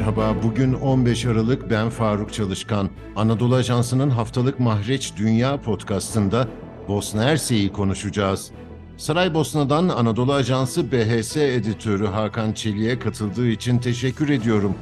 Merhaba, 0.00 0.42
bugün 0.42 0.72
15 0.72 1.26
Aralık 1.26 1.70
ben 1.70 1.90
Faruk 1.90 2.32
Çalışkan. 2.32 2.90
Anadolu 3.16 3.54
Ajansı'nın 3.54 4.10
haftalık 4.10 4.60
Mahreç 4.60 5.12
Dünya 5.16 5.60
podcastında 5.60 6.48
Bosna 6.88 7.24
Hersek'i 7.24 7.72
konuşacağız. 7.72 8.50
Saraybosna'dan 8.96 9.88
Anadolu 9.88 10.32
Ajansı 10.32 10.92
BHS 10.92 11.36
editörü 11.36 12.06
Hakan 12.06 12.52
Çelik'e 12.52 12.98
katıldığı 12.98 13.48
için 13.48 13.78
teşekkür 13.78 14.28
ediyorum. 14.28 14.74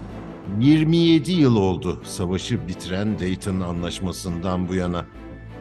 27 0.61 1.33
yıl 1.33 1.57
oldu 1.57 2.01
savaşı 2.05 2.69
bitiren 2.69 3.19
Dayton 3.19 3.61
Anlaşması'ndan 3.61 4.69
bu 4.69 4.75
yana. 4.75 5.05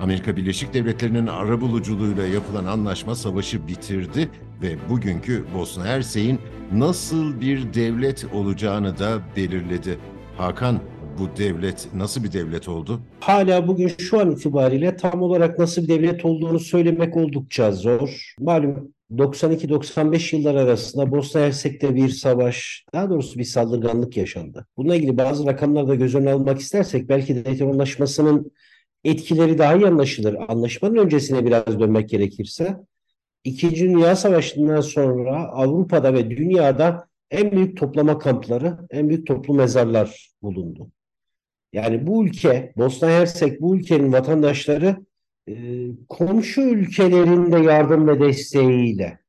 Amerika 0.01 0.37
Birleşik 0.37 0.73
Devletleri'nin 0.73 1.27
arabuluculuğuyla 1.27 2.27
yapılan 2.27 2.65
anlaşma 2.65 3.15
savaşı 3.15 3.67
bitirdi 3.67 4.29
ve 4.61 4.89
bugünkü 4.89 5.45
Bosna 5.55 5.85
Hersek'in 5.85 6.39
nasıl 6.73 7.41
bir 7.41 7.73
devlet 7.73 8.25
olacağını 8.33 8.99
da 8.99 9.21
belirledi. 9.35 9.97
Hakan, 10.37 10.79
bu 11.19 11.37
devlet 11.37 11.87
nasıl 11.93 12.23
bir 12.23 12.31
devlet 12.31 12.67
oldu? 12.67 12.99
Hala 13.19 13.67
bugün 13.67 13.91
şu 13.97 14.19
an 14.19 14.31
itibariyle 14.31 14.95
tam 14.95 15.21
olarak 15.21 15.59
nasıl 15.59 15.83
bir 15.83 15.87
devlet 15.87 16.25
olduğunu 16.25 16.59
söylemek 16.59 17.17
oldukça 17.17 17.71
zor. 17.71 18.33
Malum 18.39 18.93
92-95 19.11 20.35
yıllar 20.35 20.55
arasında 20.55 21.11
Bosna 21.11 21.41
Hersek'te 21.41 21.95
bir 21.95 22.09
savaş, 22.09 22.85
daha 22.93 23.09
doğrusu 23.09 23.39
bir 23.39 23.43
saldırganlık 23.43 24.17
yaşandı. 24.17 24.67
Bununla 24.77 24.95
ilgili 24.95 25.17
bazı 25.17 25.45
rakamlar 25.45 25.87
da 25.87 25.95
göz 25.95 26.15
önüne 26.15 26.33
almak 26.33 26.59
istersek 26.59 27.09
belki 27.09 27.35
de 27.35 27.45
Dayton 27.45 27.69
Anlaşması'nın 27.71 28.51
etkileri 29.03 29.57
daha 29.57 29.75
iyi 29.75 29.87
anlaşılır. 29.87 30.35
Anlaşmanın 30.47 30.95
öncesine 30.95 31.45
biraz 31.45 31.79
dönmek 31.79 32.09
gerekirse 32.09 32.77
İkinci 33.47 33.85
Dünya 33.85 34.15
Savaşı'ndan 34.15 34.81
sonra 34.81 35.47
Avrupa'da 35.47 36.13
ve 36.13 36.29
dünyada 36.29 37.07
en 37.31 37.51
büyük 37.51 37.77
toplama 37.77 38.19
kampları, 38.19 38.77
en 38.89 39.09
büyük 39.09 39.27
toplu 39.27 39.53
mezarlar 39.53 40.29
bulundu. 40.41 40.91
Yani 41.73 42.07
bu 42.07 42.25
ülke, 42.25 42.73
Bosna 42.77 43.09
Hersek 43.09 43.61
bu 43.61 43.75
ülkenin 43.75 44.13
vatandaşları 44.13 44.97
e, 45.49 45.53
komşu 46.09 46.61
ülkelerin 46.61 47.51
de 47.51 47.57
yardım 47.57 48.07
ve 48.07 48.19
desteğiyle, 48.19 49.19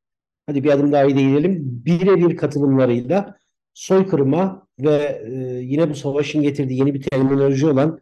hadi 0.46 0.64
bir 0.64 0.70
adım 0.70 0.92
daha 0.92 1.04
iyi 1.04 1.28
gidelim, 1.28 1.82
birebir 1.86 2.36
katılımlarıyla 2.36 3.36
soykırıma 3.74 4.66
ve 4.78 5.22
e, 5.26 5.34
yine 5.62 5.90
bu 5.90 5.94
savaşın 5.94 6.42
getirdiği 6.42 6.78
yeni 6.78 6.94
bir 6.94 7.02
terminoloji 7.02 7.66
olan 7.66 8.00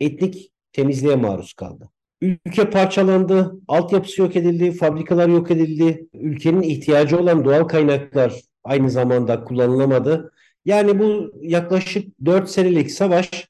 etnik 0.00 0.52
temizliğe 0.72 1.16
maruz 1.16 1.52
kaldı. 1.52 1.90
Ülke 2.20 2.70
parçalandı, 2.70 3.60
altyapısı 3.68 4.20
yok 4.22 4.36
edildi, 4.36 4.72
fabrikalar 4.72 5.28
yok 5.28 5.50
edildi, 5.50 6.08
ülkenin 6.14 6.62
ihtiyacı 6.62 7.18
olan 7.18 7.44
doğal 7.44 7.64
kaynaklar 7.64 8.40
aynı 8.64 8.90
zamanda 8.90 9.44
kullanılamadı. 9.44 10.32
Yani 10.64 10.98
bu 10.98 11.32
yaklaşık 11.42 12.24
4 12.24 12.50
senelik 12.50 12.90
savaş 12.90 13.48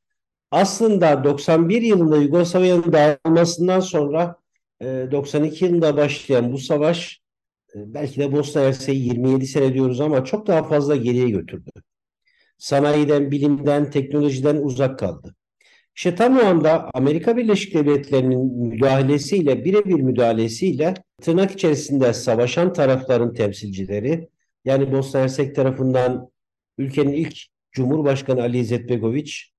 aslında 0.51 1.25
91 1.25 1.83
yılında 1.83 2.17
Yugoslavya'nın 2.17 2.93
dağılmasından 2.93 3.81
sonra 3.81 4.37
92 4.83 5.65
e, 5.65 5.69
yılında 5.69 5.97
başlayan 5.97 6.53
bu 6.53 6.59
savaş 6.59 7.21
e, 7.75 7.95
belki 7.95 8.21
de 8.21 8.33
Bosna 8.33 8.63
Hersek'i 8.63 8.99
27 8.99 9.47
sene 9.47 9.75
diyoruz 9.75 10.01
ama 10.01 10.25
çok 10.25 10.47
daha 10.47 10.63
fazla 10.63 10.97
geriye 10.97 11.31
götürdü. 11.31 11.71
Sanayiden, 12.59 13.31
bilimden, 13.31 13.91
teknolojiden 13.91 14.57
uzak 14.57 14.99
kaldı. 14.99 15.35
İşte 15.97 16.15
tam 16.15 16.39
o 16.39 16.41
anda 16.41 16.91
Amerika 16.95 17.37
Birleşik 17.37 17.75
Devletleri'nin 17.75 18.69
müdahalesiyle, 18.69 19.65
birebir 19.65 20.01
müdahalesiyle 20.01 20.95
tırnak 21.23 21.51
içerisinde 21.51 22.13
savaşan 22.13 22.73
tarafların 22.73 23.35
temsilcileri, 23.35 24.29
yani 24.65 24.93
Bosna 24.93 25.21
Hersek 25.21 25.55
tarafından 25.55 26.31
ülkenin 26.79 27.13
ilk 27.13 27.37
Cumhurbaşkanı 27.73 28.43
Ali 28.43 28.59
Izetbegoviç, 28.59 29.53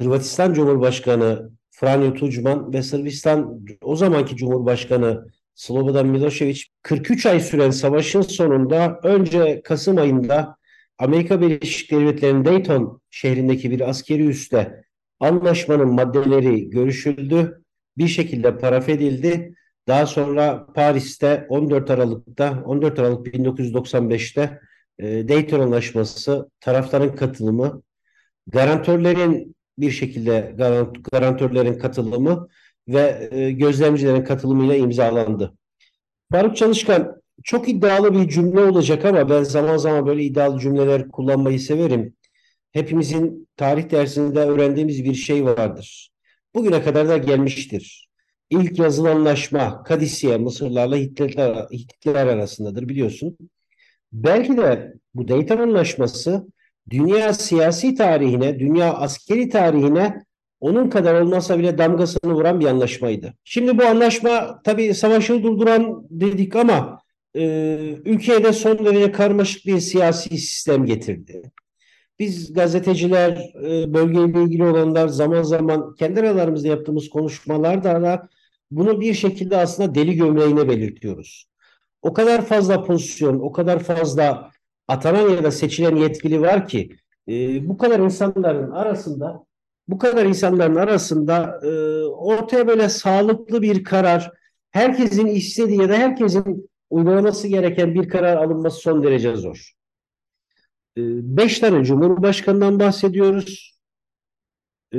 Hırvatistan 0.00 0.54
Cumhurbaşkanı 0.54 1.50
Franjo 1.70 2.14
Tuđman 2.14 2.72
ve 2.72 2.82
Sırbistan 2.82 3.66
o 3.82 3.96
zamanki 3.96 4.36
Cumhurbaşkanı 4.36 5.26
Slobodan 5.54 6.06
Milošević 6.06 6.66
43 6.82 7.26
ay 7.26 7.40
süren 7.40 7.70
savaşın 7.70 8.20
sonunda 8.20 9.00
önce 9.02 9.60
Kasım 9.64 9.96
ayında 9.96 10.56
Amerika 10.98 11.40
Birleşik 11.40 11.90
Devletleri'nin 11.90 12.44
Dayton 12.44 13.00
şehrindeki 13.10 13.70
bir 13.70 13.88
askeri 13.88 14.26
üste 14.26 14.84
Anlaşmanın 15.24 15.88
maddeleri 15.88 16.70
görüşüldü. 16.70 17.62
Bir 17.98 18.08
şekilde 18.08 18.58
paraf 18.58 18.88
edildi. 18.88 19.54
Daha 19.88 20.06
sonra 20.06 20.66
Paris'te 20.74 21.46
14 21.48 21.90
Aralık'ta 21.90 22.62
14 22.66 22.98
Aralık 22.98 23.26
1995'te 23.26 24.60
e, 24.98 25.28
Dayton 25.28 25.60
Anlaşması 25.60 26.50
tarafların 26.60 27.16
katılımı 27.16 27.82
garantörlerin 28.46 29.56
bir 29.78 29.90
şekilde 29.90 30.54
garant, 30.58 31.10
garantörlerin 31.12 31.78
katılımı 31.78 32.48
ve 32.88 33.28
e, 33.30 33.50
gözlemcilerin 33.50 34.24
katılımıyla 34.24 34.74
imzalandı. 34.74 35.54
Faruk 36.32 36.56
Çalışkan 36.56 37.22
çok 37.44 37.68
iddialı 37.68 38.14
bir 38.14 38.28
cümle 38.28 38.60
olacak 38.60 39.04
ama 39.04 39.30
ben 39.30 39.42
zaman 39.42 39.76
zaman 39.76 40.06
böyle 40.06 40.22
iddialı 40.22 40.60
cümleler 40.60 41.08
kullanmayı 41.08 41.60
severim 41.60 42.14
hepimizin 42.74 43.48
tarih 43.56 43.90
dersinde 43.90 44.40
öğrendiğimiz 44.40 45.04
bir 45.04 45.14
şey 45.14 45.44
vardır. 45.44 46.10
Bugüne 46.54 46.82
kadar 46.82 47.08
da 47.08 47.16
gelmiştir. 47.16 48.08
İlk 48.50 48.78
yazılı 48.78 49.10
anlaşma 49.10 49.82
Kadisiye 49.82 50.36
Mısırlarla 50.36 50.96
Hititler, 50.96 51.66
Hititler 51.72 52.26
arasındadır 52.26 52.88
biliyorsun. 52.88 53.38
Belki 54.12 54.56
de 54.56 54.94
bu 55.14 55.28
Dayton 55.28 55.58
Anlaşması 55.58 56.46
dünya 56.90 57.32
siyasi 57.32 57.94
tarihine, 57.94 58.58
dünya 58.58 58.94
askeri 58.94 59.48
tarihine 59.48 60.24
onun 60.60 60.90
kadar 60.90 61.20
olmasa 61.20 61.58
bile 61.58 61.78
damgasını 61.78 62.34
vuran 62.34 62.60
bir 62.60 62.66
anlaşmaydı. 62.66 63.34
Şimdi 63.44 63.78
bu 63.78 63.84
anlaşma 63.84 64.62
tabii 64.64 64.94
savaşı 64.94 65.42
durduran 65.42 66.06
dedik 66.10 66.56
ama 66.56 66.98
e, 67.36 67.44
ülkeye 68.04 68.44
de 68.44 68.52
son 68.52 68.84
derece 68.84 69.12
karmaşık 69.12 69.66
bir 69.66 69.80
siyasi 69.80 70.38
sistem 70.38 70.86
getirdi. 70.86 71.52
Biz 72.18 72.52
gazeteciler, 72.52 73.52
e, 73.64 73.94
bölgeyle 73.94 74.42
ilgili 74.42 74.64
olanlar 74.64 75.08
zaman 75.08 75.42
zaman 75.42 75.94
kendi 75.94 76.20
aralarımızda 76.20 76.68
yaptığımız 76.68 77.08
konuşmalarda 77.08 78.02
da 78.02 78.28
bunu 78.70 79.00
bir 79.00 79.14
şekilde 79.14 79.56
aslında 79.56 79.94
deli 79.94 80.14
gömleğine 80.14 80.68
belirtiyoruz. 80.68 81.46
O 82.02 82.12
kadar 82.12 82.44
fazla 82.44 82.84
pozisyon, 82.84 83.40
o 83.40 83.52
kadar 83.52 83.78
fazla 83.78 84.50
atanan 84.88 85.28
ya 85.28 85.44
da 85.44 85.50
seçilen 85.50 85.96
yetkili 85.96 86.40
var 86.40 86.68
ki 86.68 86.96
e, 87.28 87.68
bu 87.68 87.78
kadar 87.78 88.00
insanların 88.00 88.70
arasında 88.70 89.44
bu 89.88 89.98
kadar 89.98 90.26
insanların 90.26 90.76
arasında 90.76 91.60
e, 91.62 91.68
ortaya 92.04 92.68
böyle 92.68 92.88
sağlıklı 92.88 93.62
bir 93.62 93.84
karar, 93.84 94.30
herkesin 94.70 95.26
istediği 95.26 95.80
ya 95.80 95.88
da 95.88 95.94
herkesin 95.94 96.70
uygulaması 96.90 97.48
gereken 97.48 97.94
bir 97.94 98.08
karar 98.08 98.36
alınması 98.36 98.80
son 98.80 99.02
derece 99.02 99.36
zor. 99.36 99.72
Ee, 100.96 101.36
beş 101.36 101.58
tane 101.58 101.84
Cumhurbaşkanı'ndan 101.84 102.80
bahsediyoruz. 102.80 103.78
Ee, 104.92 104.98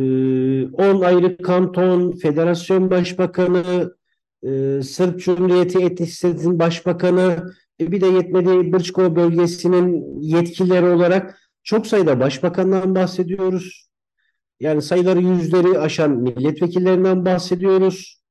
on 0.68 1.02
ayrı 1.02 1.38
kanton, 1.38 2.12
federasyon 2.12 2.90
başbakanı, 2.90 3.96
e, 4.44 4.82
Sırp 4.84 5.20
Cumhuriyeti 5.20 5.80
Etnisiteti'nin 5.80 6.60
başbakanı, 6.60 7.54
e, 7.80 7.92
bir 7.92 8.02
de 8.02 8.08
yetmediği 8.08 8.74
Bırçko 8.74 9.16
bölgesinin 9.16 10.22
yetkilileri 10.22 10.86
olarak 10.86 11.40
çok 11.64 11.88
sayıda 11.88 12.20
başbakandan 12.20 12.96
bahsediyoruz. 12.96 13.90
Yani 14.60 14.82
sayıları 14.82 15.22
yüzleri 15.22 15.80
aşan 15.80 16.12
milletvekillerinden 16.12 17.26
bahsediyoruz. 17.26 18.22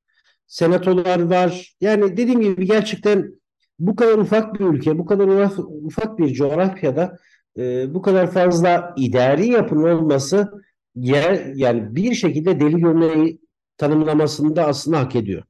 Senatolar 0.47 1.21
var. 1.23 1.75
Yani 1.81 2.17
dediğim 2.17 2.41
gibi 2.41 2.67
gerçekten 2.67 3.41
bu 3.79 3.97
kadar 3.97 4.19
ufak 4.19 4.61
bir 4.61 4.65
ülke, 4.65 4.99
bu 4.99 5.07
kadar 5.07 5.51
ufak 5.85 6.19
bir 6.19 6.35
coğrafyada 6.35 7.19
e, 7.59 7.95
bu 7.95 8.03
kadar 8.03 8.31
fazla 8.31 8.95
idari 8.97 9.47
yapının 9.47 9.99
olması 9.99 10.53
yer, 10.95 11.55
yani 11.55 11.97
bir 11.97 12.15
şekilde 12.15 12.61
deli 12.61 12.81
gömleği 12.81 13.41
tanımlamasında 13.77 14.67
aslında 14.67 15.01
hak 15.01 15.17
ediyor. 15.17 15.43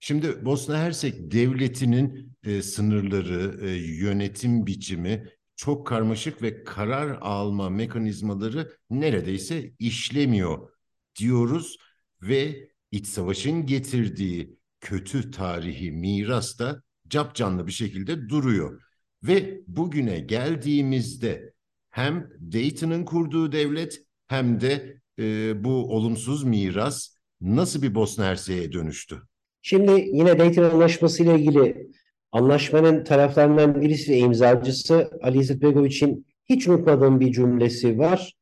Şimdi 0.00 0.44
Bosna 0.44 0.78
Hersek 0.78 1.32
devletinin 1.32 2.32
e, 2.44 2.62
sınırları, 2.62 3.66
e, 3.66 3.70
yönetim 3.76 4.66
biçimi 4.66 5.28
çok 5.56 5.86
karmaşık 5.86 6.42
ve 6.42 6.64
karar 6.64 7.18
alma 7.20 7.70
mekanizmaları 7.70 8.72
neredeyse 8.90 9.72
işlemiyor 9.78 10.70
diyoruz 11.18 11.78
ve 12.22 12.68
iç 12.90 13.06
savaşın 13.06 13.66
getirdiği 13.66 14.58
kötü 14.80 15.30
tarihi 15.30 15.92
miras 15.92 16.58
da 16.58 16.82
capcanlı 17.08 17.66
bir 17.66 17.72
şekilde 17.72 18.28
duruyor. 18.28 18.82
Ve 19.22 19.60
bugüne 19.66 20.20
geldiğimizde 20.20 21.52
hem 21.90 22.30
Dayton'ın 22.52 23.04
kurduğu 23.04 23.52
devlet 23.52 24.02
hem 24.28 24.60
de 24.60 25.00
e, 25.18 25.24
bu 25.64 25.70
olumsuz 25.70 26.44
miras 26.44 27.14
nasıl 27.40 27.82
bir 27.82 27.94
Bosna 27.94 28.24
Hersek'e 28.24 28.72
dönüştü? 28.72 29.22
Şimdi 29.62 29.92
yine 30.12 30.38
Dayton 30.38 30.70
Anlaşması 30.70 31.22
ile 31.22 31.38
ilgili 31.38 31.90
anlaşmanın 32.32 33.04
taraflarından 33.04 33.80
birisi 33.80 34.12
ve 34.12 34.18
imzacısı 34.18 35.10
Ali 35.22 35.38
İzzet 35.38 35.62
Begoviç'in 35.62 36.26
hiç 36.48 36.68
unutmadığım 36.68 37.20
bir 37.20 37.32
cümlesi 37.32 37.98
var. 37.98 38.34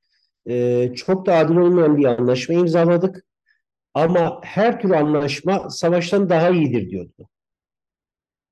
e, 0.49 0.91
çok 0.95 1.27
da 1.27 1.37
adil 1.37 1.57
olmayan 1.57 1.97
bir 1.97 2.05
anlaşma 2.05 2.55
imzaladık. 2.55 3.25
Ama 3.95 4.41
her 4.45 4.81
tür 4.81 4.91
anlaşma 4.91 5.71
savaştan 5.71 6.31
daha 6.31 6.51
iyidir 6.51 6.91
diyordu. 6.91 7.29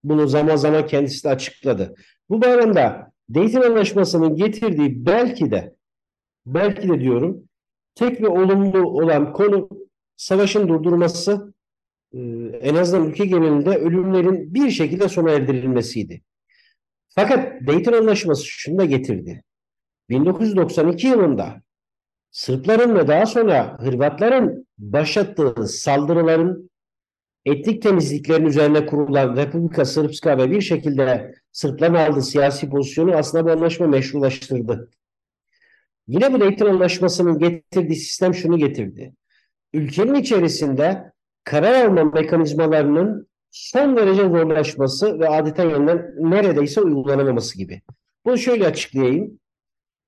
Bunu 0.08 0.28
zaman 0.28 0.56
zaman 0.56 0.86
kendisi 0.86 1.24
de 1.24 1.28
açıkladı. 1.28 1.94
Bu 2.28 2.42
bağlamda 2.42 3.12
Dayton 3.34 3.60
Anlaşması'nın 3.60 4.36
getirdiği 4.36 5.06
belki 5.06 5.50
de 5.50 5.74
belki 6.46 6.88
de 6.88 7.00
diyorum 7.00 7.48
tek 7.94 8.20
ve 8.20 8.28
olumlu 8.28 8.88
olan 8.88 9.32
konu 9.32 9.68
savaşın 10.16 10.68
durdurulması 10.68 11.54
e, 12.12 12.18
en 12.62 12.74
azından 12.74 13.08
ülke 13.08 13.26
genelinde 13.26 13.70
ölümlerin 13.70 14.54
bir 14.54 14.70
şekilde 14.70 15.08
sona 15.08 15.30
erdirilmesiydi. 15.30 16.22
Fakat 17.08 17.66
Dayton 17.66 17.92
Anlaşması 17.92 18.44
şunu 18.46 18.78
da 18.78 18.84
getirdi. 18.84 19.42
1992 20.08 21.06
yılında 21.06 21.62
Sırpların 22.30 22.94
ve 22.94 23.08
daha 23.08 23.26
sonra 23.26 23.78
Hırvatların 23.80 24.66
başlattığı 24.78 25.68
saldırıların 25.68 26.70
etnik 27.46 27.82
temizliklerin 27.82 28.46
üzerine 28.46 28.86
kurulan 28.86 29.36
Republika 29.36 29.84
Srpska 29.84 30.38
ve 30.38 30.50
bir 30.50 30.60
şekilde 30.60 31.34
Sırpların 31.52 31.94
aldığı 31.94 32.22
siyasi 32.22 32.70
pozisyonu 32.70 33.16
aslında 33.16 33.44
bu 33.44 33.50
anlaşma 33.50 33.86
meşrulaştırdı. 33.86 34.90
Yine 36.08 36.32
bu 36.32 36.40
Dayton 36.40 36.66
Anlaşması'nın 36.66 37.38
getirdiği 37.38 37.96
sistem 37.96 38.34
şunu 38.34 38.58
getirdi. 38.58 39.12
Ülkenin 39.72 40.14
içerisinde 40.14 41.12
karar 41.44 41.84
alma 41.84 42.04
mekanizmalarının 42.04 43.28
son 43.50 43.96
derece 43.96 44.22
zorlaşması 44.22 45.20
ve 45.20 45.28
adeta 45.28 45.62
yeniden 45.62 46.14
neredeyse 46.18 46.80
uygulanamaması 46.80 47.58
gibi. 47.58 47.82
Bunu 48.24 48.38
şöyle 48.38 48.66
açıklayayım. 48.66 49.40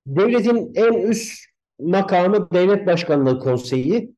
Devletin 0.07 0.71
en 0.75 0.93
üst 0.93 1.45
makamı 1.79 2.51
Devlet 2.51 2.87
Başkanlığı 2.87 3.39
Konseyi 3.39 4.15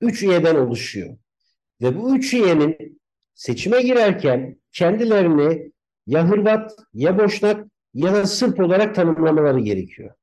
üç 0.00 0.22
üyeden 0.22 0.54
oluşuyor. 0.54 1.16
Ve 1.82 1.98
bu 1.98 2.16
üç 2.16 2.34
üyenin 2.34 3.00
seçime 3.34 3.82
girerken 3.82 4.56
kendilerini 4.72 5.72
ya 6.06 6.28
Hırvat, 6.28 6.72
ya 6.94 7.18
Boşnak 7.18 7.66
ya 7.94 8.14
da 8.14 8.26
Sırp 8.26 8.60
olarak 8.60 8.94
tanımlamaları 8.94 9.60
gerekiyor. 9.60 10.14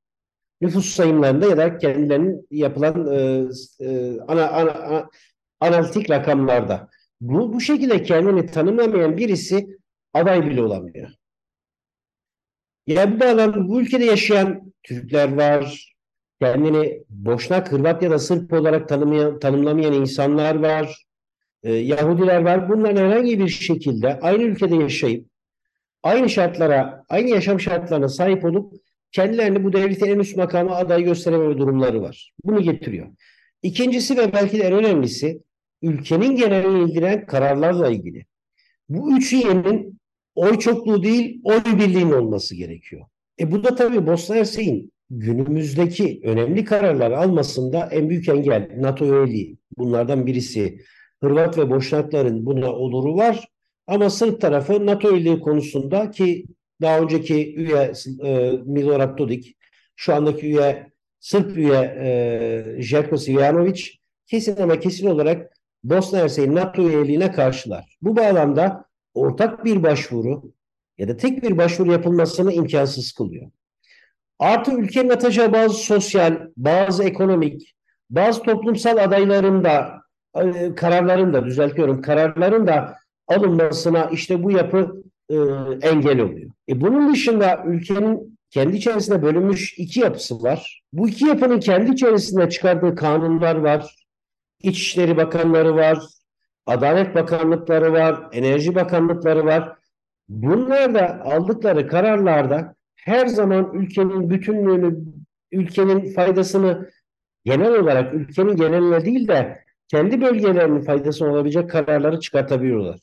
Nüfus 0.61 0.85
sayımlarında 0.85 1.45
ya 1.45 1.57
da 1.57 1.77
kendilerinin 1.77 2.47
yapılan 2.51 3.07
e, 3.13 3.47
e, 3.79 4.19
ana, 4.27 4.49
ana, 4.49 4.71
ana, 4.71 5.09
analitik 5.59 6.09
rakamlarda. 6.09 6.89
Bu, 7.21 7.53
bu 7.53 7.61
şekilde 7.61 8.03
kendini 8.03 8.45
tanımlamayan 8.45 9.17
birisi 9.17 9.77
aday 10.13 10.45
bile 10.45 10.61
olamıyor. 10.61 11.09
Yani 12.87 13.15
bu 13.15 13.19
bağlamda 13.19 13.67
bu 13.67 13.81
ülkede 13.81 14.05
yaşayan 14.05 14.73
Türkler 14.83 15.37
var, 15.37 15.93
kendini 16.41 17.03
Boşnak, 17.09 17.71
Hırvat 17.71 18.03
ya 18.03 18.11
da 18.11 18.19
Sırp 18.19 18.53
olarak 18.53 18.89
tanımlayan, 18.89 19.39
tanımlamayan 19.39 19.93
insanlar 19.93 20.55
var, 20.55 21.04
e, 21.65 21.73
Yahudiler 21.73 22.41
var. 22.41 22.69
Bunların 22.69 23.05
herhangi 23.05 23.39
bir 23.39 23.47
şekilde 23.47 24.19
aynı 24.19 24.43
ülkede 24.43 24.75
yaşayıp 24.75 25.25
aynı 26.03 26.29
şartlara, 26.29 27.05
aynı 27.09 27.29
yaşam 27.29 27.59
şartlarına 27.59 28.09
sahip 28.09 28.45
olup 28.45 28.73
kendilerini 29.11 29.63
bu 29.63 29.73
devletin 29.73 30.05
en 30.05 30.19
üst 30.19 30.37
makama 30.37 30.75
aday 30.75 31.03
gösterememe 31.03 31.57
durumları 31.57 32.01
var. 32.01 32.31
Bunu 32.43 32.61
getiriyor. 32.61 33.07
İkincisi 33.63 34.17
ve 34.17 34.33
belki 34.33 34.59
de 34.59 34.63
en 34.63 34.73
önemlisi 34.73 35.41
ülkenin 35.81 36.35
genelini 36.35 36.89
ilgilen 36.89 37.25
kararlarla 37.25 37.89
ilgili. 37.89 38.25
Bu 38.89 39.17
üç 39.17 39.33
üyenin 39.33 39.99
oy 40.35 40.59
çokluğu 40.59 41.03
değil, 41.03 41.41
oy 41.43 41.61
birliğinin 41.79 42.11
olması 42.11 42.55
gerekiyor. 42.55 43.05
E 43.39 43.51
bu 43.51 43.63
da 43.63 43.75
tabii 43.75 44.07
Bosna 44.07 44.35
Hersek'in 44.35 44.91
günümüzdeki 45.09 46.21
önemli 46.23 46.65
kararlar 46.65 47.11
almasında 47.11 47.89
en 47.91 48.09
büyük 48.09 48.29
engel 48.29 48.69
NATO 48.77 49.05
üyeliği. 49.05 49.57
Bunlardan 49.77 50.25
birisi 50.25 50.79
Hırvat 51.23 51.57
ve 51.57 51.69
Boşnakların 51.69 52.45
buna 52.45 52.71
oluru 52.71 53.17
var. 53.17 53.47
Ama 53.87 54.09
Sırp 54.09 54.41
tarafı 54.41 54.85
NATO 54.85 55.11
üyeliği 55.11 55.39
konusunda 55.39 56.11
ki 56.11 56.45
daha 56.81 56.99
önceki 56.99 57.55
üye 57.55 57.91
e, 58.23 58.51
Milorad 58.65 59.17
Dodik, 59.17 59.57
şu 59.95 60.15
andaki 60.15 60.45
üye 60.47 60.91
Sırp 61.19 61.57
üye 61.57 61.95
e, 61.99 62.81
Jelko 62.81 63.17
Sivjanovic 63.17 63.81
kesin 64.27 64.61
ama 64.61 64.79
kesin 64.79 65.07
olarak 65.07 65.51
Bosna 65.83 66.19
Hersek'in 66.19 66.55
NATO 66.55 66.89
üyeliğine 66.89 67.31
karşılar. 67.31 67.97
Bu 68.01 68.15
bağlamda 68.15 68.85
ortak 69.13 69.65
bir 69.65 69.83
başvuru 69.83 70.53
ya 70.97 71.07
da 71.07 71.17
tek 71.17 71.43
bir 71.43 71.57
başvuru 71.57 71.91
yapılmasını 71.91 72.53
imkansız 72.53 73.11
kılıyor. 73.11 73.51
Artı 74.39 74.71
ülkenin 74.71 75.09
atacağı 75.09 75.53
bazı 75.53 75.75
sosyal, 75.75 76.39
bazı 76.57 77.03
ekonomik, 77.03 77.75
bazı 78.09 78.43
toplumsal 78.43 78.97
adayların 78.97 79.63
da 79.63 80.01
kararların 80.75 81.33
da 81.33 81.45
düzeltiyorum 81.45 82.01
kararların 82.01 82.67
da 82.67 82.97
alınmasına 83.27 84.05
işte 84.05 84.43
bu 84.43 84.51
yapı 84.51 85.03
e, 85.29 85.35
engel 85.81 86.19
oluyor. 86.19 86.51
E 86.69 86.81
bunun 86.81 87.13
dışında 87.13 87.63
ülkenin 87.65 88.37
kendi 88.49 88.77
içerisinde 88.77 89.21
bölünmüş 89.21 89.79
iki 89.79 89.99
yapısı 89.99 90.43
var. 90.43 90.81
Bu 90.93 91.09
iki 91.09 91.25
yapının 91.25 91.59
kendi 91.59 91.91
içerisinde 91.91 92.49
çıkardığı 92.49 92.95
kanunlar 92.95 93.55
var. 93.55 93.95
İçişleri 94.61 95.17
Bakanları 95.17 95.75
var, 95.75 95.99
Adalet 96.65 97.15
Bakanlıkları 97.15 97.93
var, 97.93 98.29
Enerji 98.33 98.75
Bakanlıkları 98.75 99.45
var. 99.45 99.75
Bunlar 100.29 100.93
da 100.93 101.21
aldıkları 101.23 101.87
kararlarda 101.87 102.75
her 102.95 103.27
zaman 103.27 103.73
ülkenin 103.73 104.29
bütünlüğünü, 104.29 104.97
ülkenin 105.51 106.13
faydasını 106.13 106.89
genel 107.45 107.73
olarak 107.73 108.13
ülkenin 108.13 108.55
geneline 108.55 109.05
değil 109.05 109.27
de 109.27 109.64
kendi 109.87 110.21
bölgelerinin 110.21 110.81
faydası 110.81 111.25
olabilecek 111.25 111.69
kararları 111.69 112.19
çıkartabiliyorlar. 112.19 112.99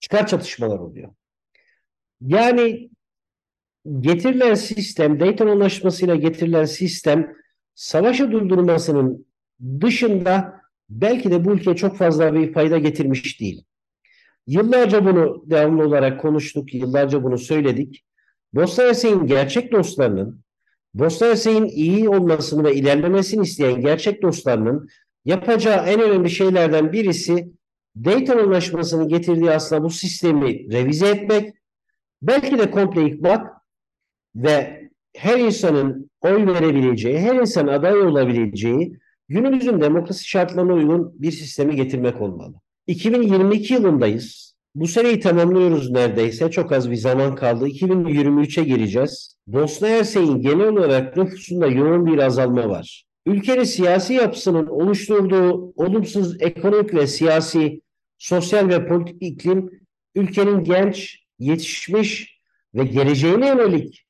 Çıkar 0.00 0.26
çatışmalar 0.26 0.78
oluyor. 0.78 1.10
Yani 2.20 2.90
getirilen 4.00 4.54
sistem, 4.54 5.20
Dayton 5.20 5.46
Anlaşması'yla 5.46 6.14
getirilen 6.14 6.64
sistem 6.64 7.32
savaşı 7.74 8.32
durdurmasının 8.32 9.26
dışında 9.80 10.60
belki 10.90 11.30
de 11.30 11.44
bu 11.44 11.52
ülkeye 11.52 11.76
çok 11.76 11.96
fazla 11.96 12.34
bir 12.34 12.52
fayda 12.52 12.78
getirmiş 12.78 13.40
değil. 13.40 13.64
Yıllarca 14.46 15.04
bunu 15.04 15.42
devamlı 15.46 15.84
olarak 15.86 16.20
konuştuk, 16.20 16.74
yıllarca 16.74 17.22
bunu 17.22 17.38
söyledik. 17.38 18.04
Bosna 18.52 18.84
Hersek'in 18.84 19.26
gerçek 19.26 19.72
dostlarının, 19.72 20.40
Bosna 20.94 21.26
Hersek'in 21.26 21.64
iyi 21.64 22.08
olmasını 22.08 22.64
ve 22.64 22.74
ilerlemesini 22.74 23.42
isteyen 23.42 23.80
gerçek 23.80 24.22
dostlarının 24.22 24.88
yapacağı 25.24 25.86
en 25.86 26.00
önemli 26.00 26.30
şeylerden 26.30 26.92
birisi 26.92 27.52
Dayton 28.04 28.38
Anlaşması'nın 28.38 29.08
getirdiği 29.08 29.50
aslında 29.50 29.82
bu 29.82 29.90
sistemi 29.90 30.72
revize 30.72 31.08
etmek, 31.08 31.54
belki 32.22 32.58
de 32.58 32.70
komple 32.70 33.00
yıkmak 33.00 33.52
ve 34.34 34.88
her 35.16 35.38
insanın 35.38 36.10
oy 36.20 36.46
verebileceği, 36.46 37.18
her 37.18 37.34
insanın 37.34 37.68
aday 37.68 38.00
olabileceği 38.00 38.98
günümüzün 39.28 39.80
demokrasi 39.80 40.28
şartlarına 40.28 40.72
uygun 40.72 41.14
bir 41.22 41.32
sistemi 41.32 41.76
getirmek 41.76 42.20
olmalı. 42.20 42.54
2022 42.86 43.74
yılındayız. 43.74 44.54
Bu 44.74 44.86
seneyi 44.86 45.20
tamamlıyoruz 45.20 45.90
neredeyse. 45.90 46.50
Çok 46.50 46.72
az 46.72 46.90
bir 46.90 46.96
zaman 46.96 47.34
kaldı. 47.34 47.68
2023'e 47.68 48.64
gireceğiz. 48.64 49.38
Bosna 49.46 49.88
Hersek'in 49.88 50.42
genel 50.42 50.68
olarak 50.68 51.16
nüfusunda 51.16 51.66
yoğun 51.66 52.06
bir 52.06 52.18
azalma 52.18 52.68
var. 52.68 53.07
Ülkenin 53.26 53.64
siyasi 53.64 54.14
yapısının 54.14 54.66
oluşturduğu 54.66 55.72
olumsuz 55.76 56.42
ekonomik 56.42 56.94
ve 56.94 57.06
siyasi, 57.06 57.80
sosyal 58.18 58.68
ve 58.68 58.88
politik 58.88 59.22
iklim 59.22 59.70
ülkenin 60.14 60.64
genç, 60.64 61.22
yetişmiş 61.38 62.40
ve 62.74 62.84
geleceğine 62.84 63.48
yönelik 63.48 64.06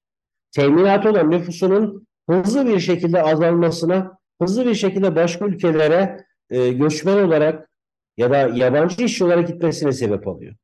teminat 0.52 1.06
olan 1.06 1.30
nüfusunun 1.30 2.06
hızlı 2.30 2.66
bir 2.66 2.80
şekilde 2.80 3.22
azalmasına, 3.22 4.18
hızlı 4.42 4.66
bir 4.66 4.74
şekilde 4.74 5.16
başka 5.16 5.46
ülkelere 5.46 6.24
e, 6.50 6.72
göçmen 6.72 7.24
olarak 7.24 7.70
ya 8.16 8.30
da 8.30 8.36
yabancı 8.36 9.04
işçi 9.04 9.24
olarak 9.24 9.48
gitmesine 9.48 9.92
sebep 9.92 10.26
oluyor. 10.26 10.54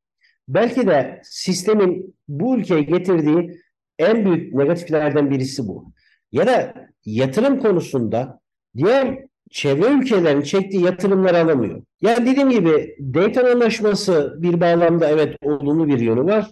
Belki 0.48 0.86
de 0.86 1.20
sistemin 1.24 2.16
bu 2.28 2.56
ülkeye 2.56 2.82
getirdiği 2.82 3.60
en 3.98 4.24
büyük 4.24 4.54
negatiflerden 4.54 5.30
birisi 5.30 5.68
bu. 5.68 5.92
Ya 6.34 6.46
da 6.46 6.74
yatırım 7.04 7.58
konusunda 7.58 8.40
diğer 8.76 9.18
çevre 9.50 9.86
ülkelerin 9.88 10.42
çektiği 10.42 10.84
yatırımlar 10.84 11.34
alamıyor. 11.34 11.82
Yani 12.00 12.26
dediğim 12.26 12.50
gibi 12.50 12.96
Dayton 13.14 13.44
Anlaşması 13.44 14.34
bir 14.38 14.60
bağlamda 14.60 15.08
evet 15.08 15.36
olumlu 15.42 15.88
bir 15.88 16.00
yönü 16.00 16.24
var. 16.24 16.50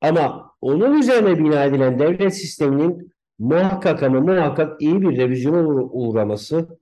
Ama 0.00 0.52
onun 0.60 0.98
üzerine 0.98 1.38
bina 1.38 1.64
edilen 1.64 1.98
devlet 1.98 2.36
sisteminin 2.36 3.12
muhakkak 3.38 4.02
ama 4.02 4.20
muhakkak 4.20 4.82
iyi 4.82 5.02
bir 5.02 5.16
revizyona 5.16 5.68
uğraması 5.68 6.78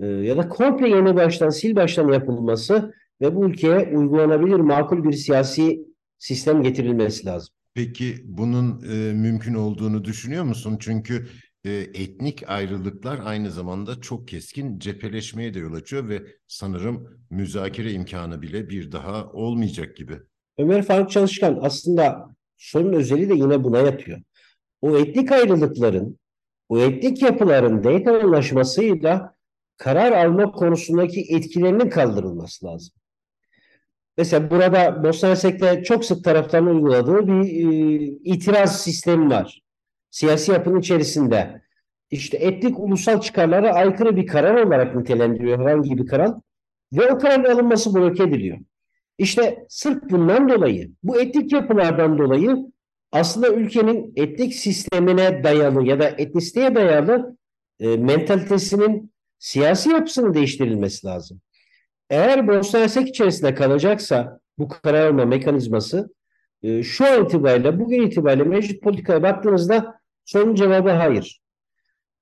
e, 0.00 0.06
ya 0.06 0.36
da 0.36 0.48
komple 0.48 0.88
yeni 0.88 1.16
baştan 1.16 1.50
sil 1.58 1.72
baştan 1.76 2.08
yapılması 2.08 2.94
ve 3.20 3.34
bu 3.34 3.46
ülkeye 3.46 3.96
uygulanabilir 3.96 4.60
makul 4.60 5.04
bir 5.04 5.12
siyasi 5.12 5.80
sistem 6.18 6.62
getirilmesi 6.62 7.26
lazım. 7.26 7.54
Peki 7.74 8.14
bunun 8.24 8.82
e, 8.92 9.12
mümkün 9.12 9.54
olduğunu 9.54 10.04
düşünüyor 10.04 10.44
musun? 10.44 10.76
Çünkü 10.80 11.26
e, 11.68 12.02
etnik 12.02 12.50
ayrılıklar 12.50 13.20
aynı 13.24 13.50
zamanda 13.50 14.00
çok 14.00 14.28
keskin 14.28 14.78
cepheleşmeye 14.78 15.54
de 15.54 15.58
yol 15.58 15.74
açıyor 15.74 16.08
ve 16.08 16.22
sanırım 16.46 17.20
müzakere 17.30 17.92
imkanı 17.92 18.42
bile 18.42 18.68
bir 18.68 18.92
daha 18.92 19.30
olmayacak 19.32 19.96
gibi. 19.96 20.18
Ömer 20.58 20.82
Faruk 20.82 21.10
Çalışkan 21.10 21.58
aslında 21.62 22.28
sorunun 22.56 22.92
özeli 22.92 23.28
de 23.28 23.34
yine 23.34 23.64
buna 23.64 23.78
yatıyor. 23.78 24.18
O 24.80 24.98
etnik 24.98 25.32
ayrılıkların, 25.32 26.18
o 26.68 26.78
etnik 26.78 27.22
yapıların 27.22 27.84
Dayton 27.84 28.20
Anlaşması'yla 28.20 29.34
karar 29.76 30.12
alma 30.12 30.52
konusundaki 30.52 31.20
etkilerinin 31.20 31.90
kaldırılması 31.90 32.66
lazım. 32.66 32.94
Mesela 34.16 34.50
burada 34.50 35.04
Bosna 35.04 35.28
Hersek'te 35.28 35.82
çok 35.82 36.04
sık 36.04 36.24
taraftarın 36.24 36.66
uyguladığı 36.66 37.26
bir 37.26 37.42
e, 37.42 37.96
itiraz 38.24 38.82
sistemi 38.82 39.30
var. 39.30 39.67
Siyasi 40.10 40.52
yapının 40.52 40.80
içerisinde. 40.80 41.62
İşte 42.10 42.36
etnik 42.36 42.78
ulusal 42.78 43.20
çıkarlara 43.20 43.72
aykırı 43.72 44.16
bir 44.16 44.26
karar 44.26 44.66
olarak 44.66 44.96
nitelendiriyor 44.96 45.58
herhangi 45.58 45.98
bir 45.98 46.06
karar 46.06 46.30
ve 46.92 47.12
o 47.12 47.18
kararın 47.18 47.44
alınması 47.44 47.94
bloke 47.94 48.22
ediliyor. 48.22 48.58
İşte 49.18 49.66
sırf 49.68 50.02
bundan 50.10 50.48
dolayı, 50.48 50.90
bu 51.02 51.20
etnik 51.20 51.52
yapılardan 51.52 52.18
dolayı 52.18 52.56
aslında 53.12 53.48
ülkenin 53.48 54.12
etnik 54.16 54.54
sistemine 54.54 55.44
dayalı 55.44 55.84
ya 55.84 56.00
da 56.00 56.08
etnisliğe 56.08 56.74
dayalı 56.74 57.36
e, 57.80 57.96
mentalitesinin 57.96 59.12
siyasi 59.38 59.90
yapısının 59.90 60.34
değiştirilmesi 60.34 61.06
lazım. 61.06 61.40
Eğer 62.10 62.48
Bosna 62.48 62.80
Hersek 62.80 63.08
içerisinde 63.08 63.54
kalacaksa 63.54 64.40
bu 64.58 64.68
karar 64.68 65.06
alma 65.06 65.24
mekanizması 65.24 66.14
e, 66.62 66.82
şu 66.82 67.06
an 67.06 67.24
itibariyle, 67.24 67.80
bugün 67.80 68.02
itibariyle 68.02 68.44
mevcut 68.44 68.82
politikaya 68.82 69.22
baktığınızda 69.22 69.97
sorunun 70.28 70.54
cevabı 70.54 70.90
hayır. 70.90 71.40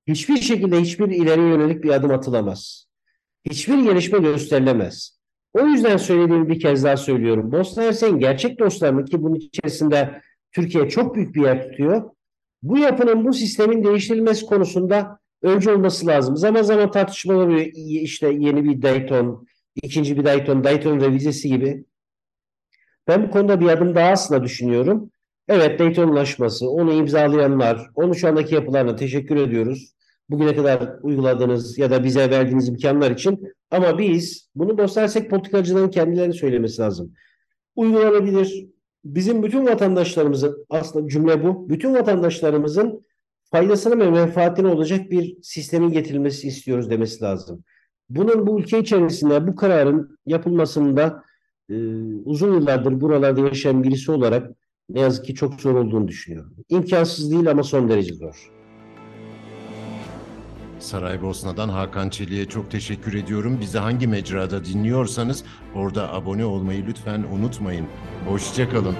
Hiçbir 0.07 0.37
şekilde 0.37 0.81
hiçbir 0.81 1.09
ileri 1.09 1.41
yönelik 1.41 1.83
bir 1.83 1.89
adım 1.89 2.11
atılamaz. 2.11 2.87
Hiçbir 3.49 3.83
gelişme 3.83 4.19
gösterilemez. 4.19 5.19
O 5.53 5.65
yüzden 5.65 5.97
söylediğimi 5.97 6.49
bir 6.49 6.59
kez 6.59 6.83
daha 6.83 6.97
söylüyorum. 6.97 7.51
Bosna 7.51 7.83
Hersek'in 7.83 8.19
gerçek 8.19 8.59
dostlarını 8.59 9.05
ki 9.05 9.23
bunun 9.23 9.35
içerisinde 9.35 10.21
Türkiye 10.51 10.89
çok 10.89 11.15
büyük 11.15 11.35
bir 11.35 11.41
yer 11.41 11.69
tutuyor. 11.69 12.09
Bu 12.63 12.77
yapının, 12.77 13.25
bu 13.25 13.33
sistemin 13.33 13.83
değiştirilmesi 13.83 14.45
konusunda 14.45 15.19
önce 15.41 15.71
olması 15.71 16.07
lazım. 16.07 16.37
Zaman 16.37 16.61
zaman 16.61 16.91
tartışmalar 16.91 17.47
oluyor. 17.47 17.65
İşte 18.01 18.27
yeni 18.27 18.63
bir 18.63 18.81
Dayton, 18.81 19.47
ikinci 19.75 20.17
bir 20.17 20.25
Dayton, 20.25 20.63
Dayton 20.63 20.99
revizesi 20.99 21.49
gibi. 21.49 21.85
Ben 23.07 23.27
bu 23.27 23.31
konuda 23.31 23.59
bir 23.59 23.67
adım 23.67 23.95
daha 23.95 24.09
aslında 24.09 24.43
düşünüyorum. 24.43 25.11
Evet 25.47 25.79
Dayton 25.79 26.07
Anlaşması, 26.07 26.69
onu 26.69 26.93
imzalayanlar, 26.93 27.89
onu 27.95 28.15
şu 28.15 28.27
andaki 28.27 28.55
yapılarına 28.55 28.95
teşekkür 28.95 29.35
ediyoruz. 29.35 29.93
Bugüne 30.29 30.55
kadar 30.55 30.95
uyguladığınız 31.01 31.77
ya 31.77 31.91
da 31.91 32.03
bize 32.03 32.29
verdiğiniz 32.29 32.67
imkanlar 32.67 33.11
için. 33.11 33.53
Ama 33.71 33.97
biz 33.97 34.49
bunu 34.55 34.77
Bosna 34.77 35.01
Hersek 35.01 35.29
politikacıların 35.29 35.89
kendilerini 35.89 36.33
söylemesi 36.33 36.81
lazım. 36.81 37.13
Uygulanabilir. 37.75 38.67
Bizim 39.05 39.43
bütün 39.43 39.65
vatandaşlarımızın 39.65 40.65
aslında 40.69 41.09
cümle 41.09 41.43
bu. 41.43 41.69
Bütün 41.69 41.93
vatandaşlarımızın 41.93 43.05
faydasına 43.51 43.99
ve 43.99 44.11
menfaatine 44.11 44.67
olacak 44.67 45.11
bir 45.11 45.37
sistemin 45.41 45.91
getirilmesi 45.91 46.47
istiyoruz 46.47 46.89
demesi 46.89 47.23
lazım. 47.23 47.63
Bunun 48.09 48.47
bu 48.47 48.59
ülke 48.59 48.79
içerisinde 48.79 49.47
bu 49.47 49.55
kararın 49.55 50.19
yapılmasında 50.25 51.23
e, 51.69 51.75
uzun 52.25 52.53
yıllardır 52.53 53.01
buralarda 53.01 53.41
yaşayan 53.41 53.83
birisi 53.83 54.11
olarak 54.11 54.51
ne 54.89 54.99
yazık 54.99 55.25
ki 55.25 55.35
çok 55.35 55.61
zor 55.61 55.75
olduğunu 55.75 56.07
düşünüyorum. 56.07 56.53
İmkansız 56.69 57.31
değil 57.31 57.51
ama 57.51 57.63
son 57.63 57.89
derece 57.89 58.13
zor. 58.13 58.51
Saraybosna'dan 60.79 61.69
Hakan 61.69 62.09
Çelik'e 62.09 62.45
çok 62.45 62.71
teşekkür 62.71 63.13
ediyorum. 63.13 63.57
Bizi 63.61 63.77
hangi 63.77 64.07
mecrada 64.07 64.65
dinliyorsanız 64.65 65.43
orada 65.75 66.13
abone 66.13 66.45
olmayı 66.45 66.85
lütfen 66.87 67.23
unutmayın. 67.23 67.85
Hoşçakalın. 68.27 68.95